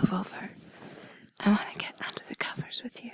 [0.00, 0.50] move over.
[1.40, 3.10] I want to get under the covers with you.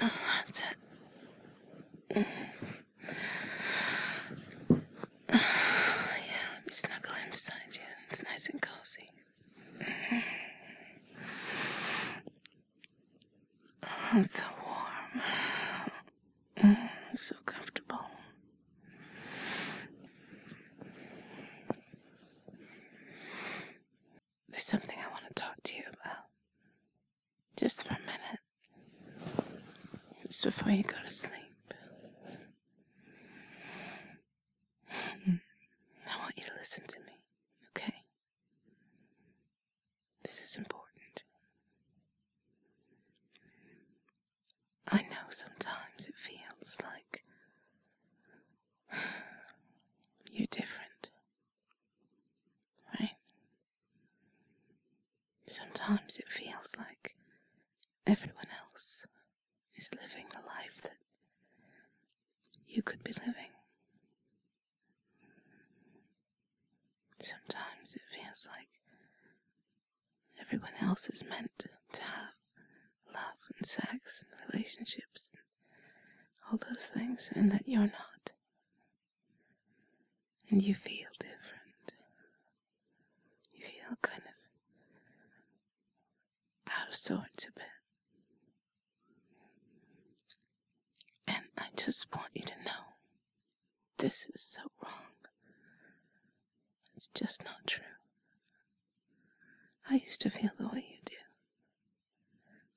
[0.00, 0.12] oh,
[0.46, 0.76] that's it.
[2.16, 2.24] yeah,
[5.30, 7.80] let me snuggle in beside you.
[8.10, 9.10] It's nice and cozy.
[14.10, 15.22] Oh, it's so warm.
[16.74, 17.98] Mm, so comfortable.
[24.48, 26.24] There's something I want to talk to you about.
[27.56, 28.40] Just for a minute.
[30.26, 31.32] Just before you go to sleep.
[34.90, 37.12] I want you to listen to me,
[37.70, 37.94] okay?
[40.22, 41.24] This is important.
[44.90, 47.24] I know sometimes it feels like
[50.30, 51.10] you're different,
[53.00, 53.10] right?
[55.58, 57.16] Sometimes it feels like
[58.06, 59.04] everyone else
[59.76, 60.96] is living the life that
[62.66, 63.52] you could be living.
[67.18, 68.68] Sometimes it feels like
[70.40, 71.50] everyone else is meant
[71.92, 72.34] to have
[73.12, 75.42] love and sex and relationships and
[76.50, 78.32] all those things, and that you're not.
[80.50, 81.92] And you feel different.
[83.52, 84.32] You feel kind of
[86.88, 87.64] out of sorts a bit.
[91.26, 92.96] And I just want you to know
[93.98, 94.92] this is so wrong.
[96.96, 97.84] It's just not true.
[99.90, 101.14] I used to feel the way you do.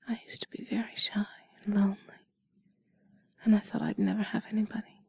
[0.07, 1.25] I used to be very shy
[1.63, 1.97] and lonely,
[3.43, 5.03] and I thought I'd never have anybody.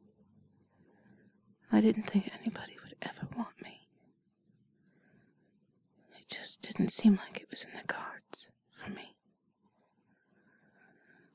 [1.71, 3.87] I didn't think anybody would ever want me.
[6.19, 8.49] It just didn't seem like it was in the cards.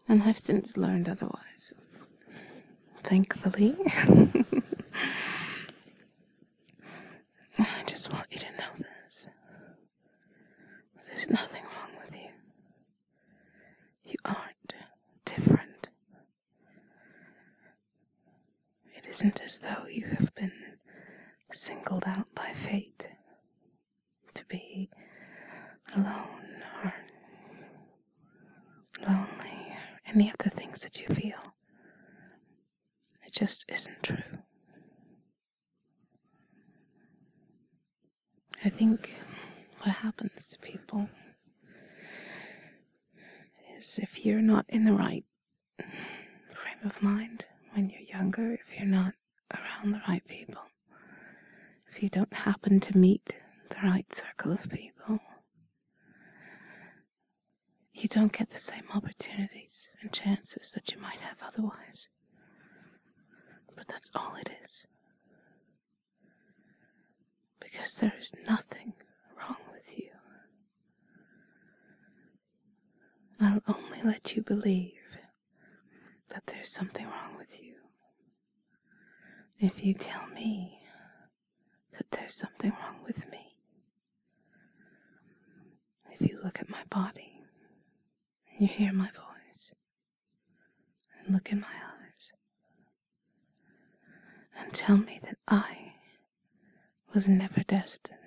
[0.09, 1.75] And I've since learned otherwise.
[3.05, 3.77] Thankfully.
[7.59, 9.29] I just want you to know this.
[11.07, 12.29] There's nothing wrong with you.
[14.07, 14.77] You aren't
[15.25, 15.91] different.
[18.95, 20.53] It isn't as though you have been
[21.53, 23.09] singled out by fate
[24.35, 24.91] to be
[25.95, 26.95] alone or
[29.07, 31.55] lonely or any of the things that you feel.
[33.27, 34.39] It just isn't true.
[38.65, 39.17] I think
[39.83, 41.09] what happens to people
[43.77, 45.25] is if you're not in the right
[46.51, 49.15] frame of mind when you're younger, if you're not
[49.55, 50.63] around the right people,
[51.91, 53.37] if you don't happen to meet
[53.71, 55.21] the right circle of people,
[58.03, 62.09] you don't get the same opportunities and chances that you might have otherwise.
[63.75, 64.87] But that's all it is.
[67.61, 68.93] Because there is nothing
[69.39, 70.09] wrong with you.
[73.41, 74.93] I'll only let you believe
[76.31, 77.75] that there's something wrong with you
[79.61, 80.81] if you tell me
[81.97, 83.55] that there's something wrong with me.
[86.11, 87.38] If you look at my body,
[88.59, 89.73] you hear my voice,
[91.25, 92.33] and look in my eyes,
[94.59, 95.95] and tell me that I
[97.15, 98.19] was never destined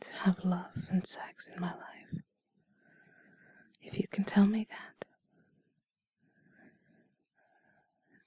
[0.00, 2.22] to have love and sex in my life.
[3.82, 5.06] If you can tell me that,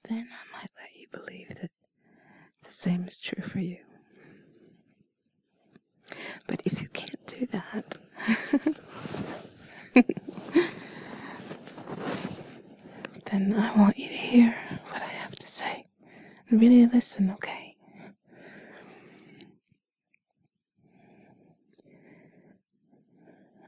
[0.08, 1.70] then I might let you believe that
[2.62, 3.78] the same is true for you.
[6.46, 7.96] But if you can't do that,
[13.30, 14.56] then I want you to hear
[14.88, 15.84] what I have to say
[16.48, 17.76] and really listen, okay?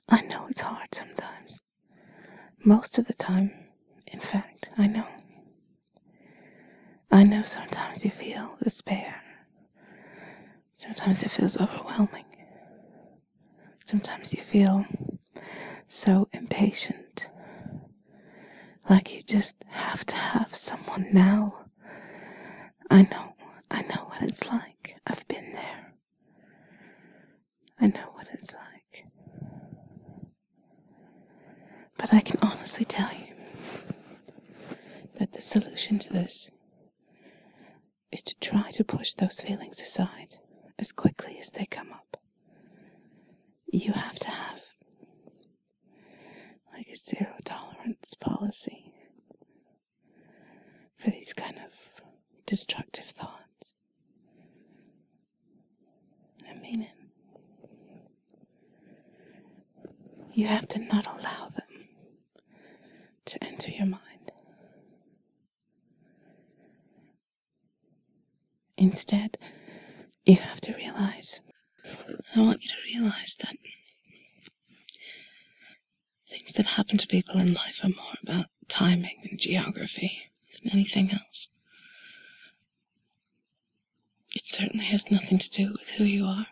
[0.08, 1.62] I know it's hard sometimes.
[2.64, 3.50] Most of the time,
[4.06, 5.06] in fact, I know.
[7.10, 9.22] I know sometimes you feel despair.
[10.74, 12.24] Sometimes it feels overwhelming.
[13.84, 14.86] Sometimes you feel
[15.86, 17.26] so impatient.
[18.88, 21.61] Like you just have to have someone now.
[22.92, 23.34] I know,
[23.70, 24.96] I know what it's like.
[25.06, 25.94] I've been there.
[27.80, 29.06] I know what it's like.
[31.96, 33.34] But I can honestly tell you
[35.18, 36.50] that the solution to this
[38.12, 40.36] is to try to push those feelings aside
[40.78, 42.18] as quickly as they come up.
[43.72, 44.60] You have to have
[46.74, 48.92] like a zero tolerance policy
[50.98, 52.02] for these kind of
[52.46, 53.74] destructive thoughts.
[56.48, 56.88] I mean it.
[60.34, 61.86] You have to not allow them
[63.26, 64.32] to enter your mind.
[68.78, 69.38] Instead,
[70.24, 71.40] you have to realize
[72.34, 73.56] I want you to realize that
[76.28, 80.30] things that happen to people in life are more about timing and geography
[80.62, 81.50] than anything else.
[84.52, 86.46] Certainly has nothing to do with who you are,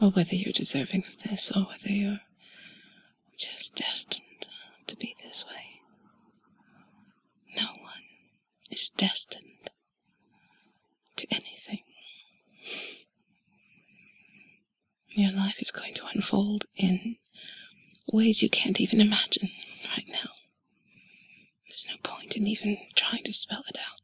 [0.00, 2.20] or whether you're deserving of this, or whether you're
[3.36, 4.46] just destined
[4.86, 5.82] to be this way.
[7.54, 8.04] No one
[8.70, 9.68] is destined
[11.16, 11.80] to anything.
[15.10, 17.16] Your life is going to unfold in
[18.10, 19.50] ways you can't even imagine
[19.94, 20.30] right now.
[21.68, 24.00] There's no point in even trying to spell it out.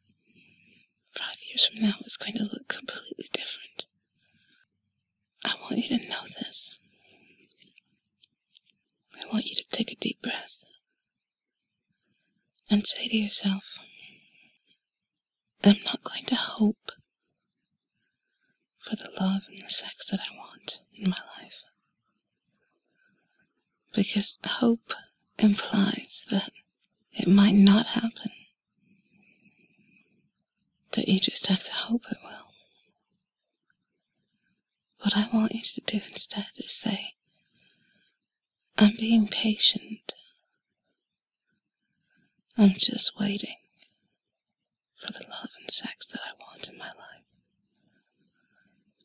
[1.60, 3.84] Years from now, is going to look completely different.
[5.44, 6.72] I want you to know this.
[9.14, 10.64] I want you to take a deep breath
[12.70, 13.76] and say to yourself,
[15.62, 16.92] I'm not going to hope
[18.78, 21.64] for the love and the sex that I want in my life.
[23.94, 24.94] Because hope
[25.38, 26.52] implies that
[27.12, 28.30] it might not happen.
[30.92, 32.52] That you just have to hope it will.
[35.02, 37.14] What I want you to do instead is say,
[38.76, 40.14] I'm being patient.
[42.58, 43.56] I'm just waiting
[45.00, 47.20] for the love and sex that I want in my life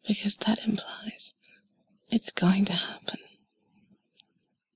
[0.07, 1.33] because that implies
[2.09, 3.19] it's going to happen.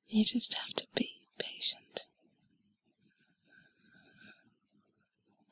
[0.07, 2.05] You just have to be patient.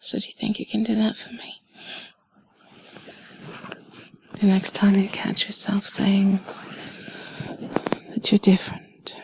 [0.08, 1.62] So, do you think you can do that for me?
[4.40, 6.40] The next time you catch yourself saying
[8.14, 9.16] that you're different,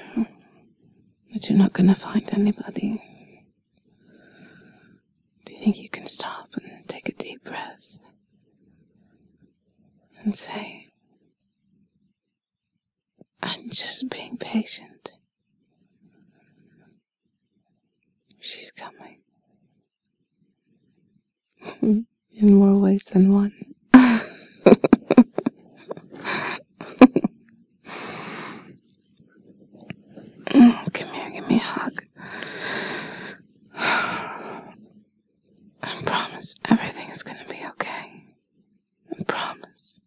[1.32, 3.02] that you're not going to find anybody,
[5.46, 7.84] do you think you can stop and take a deep breath?
[10.24, 10.88] and say,
[13.42, 15.12] I'm just being patient.
[18.40, 19.20] She's coming.
[22.36, 23.54] In more ways than one.
[23.94, 24.20] Come
[31.14, 32.04] here, give me a hug.
[33.76, 34.74] I
[36.06, 38.24] promise everything is going to be okay.
[39.20, 40.00] I promise.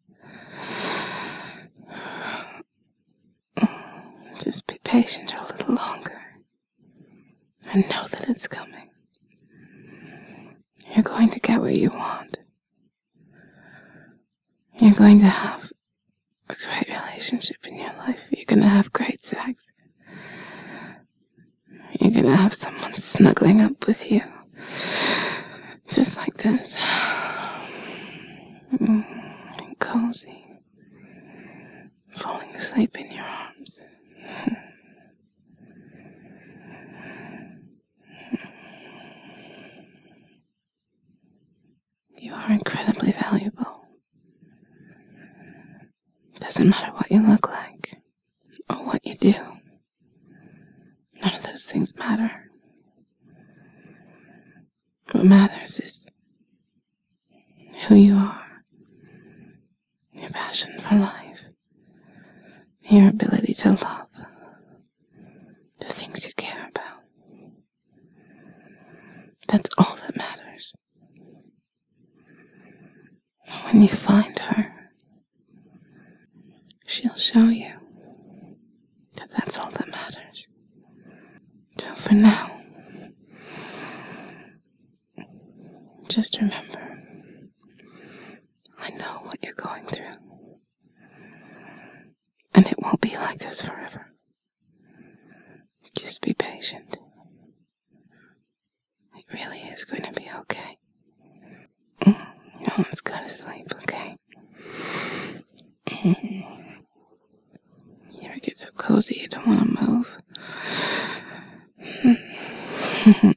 [4.41, 6.21] Just be patient a little longer
[7.73, 8.91] and know that it's coming.
[10.95, 12.39] You're going to get what you want.
[14.81, 15.73] You're going to have
[16.49, 18.27] a great relationship in your life.
[18.31, 19.73] You're going to have great sex.
[22.01, 24.23] You're going to have someone snuggling up with you.
[25.89, 26.77] Just like this.
[28.75, 30.45] Mm, cozy
[32.11, 33.25] falling asleep in your
[42.27, 43.87] You are incredibly valuable.
[46.41, 48.01] Doesn't matter what you look like
[48.69, 49.35] or what you do.
[51.23, 52.51] None of those things matter.
[55.13, 56.07] What matters is
[57.87, 58.65] who you are,
[60.13, 61.43] your passion for life
[62.89, 64.09] your ability to love
[65.81, 67.03] the things you care about.
[69.49, 70.75] That's all that matters.
[73.77, 74.91] When you find her,
[76.87, 77.75] she'll show you
[79.17, 80.49] that that's all that matters.
[81.77, 82.63] So for now,
[86.09, 87.03] just remember,
[88.79, 90.15] I know what you're going through.
[92.55, 94.07] And it won't be like this forever.
[95.95, 96.97] Just be patient.
[99.19, 100.79] It really is going to be okay.
[102.01, 102.27] Mm,
[102.61, 104.17] no one's got sleep, okay?
[106.03, 106.45] You
[108.23, 109.83] ever get so cozy you don't want to
[113.15, 113.29] move?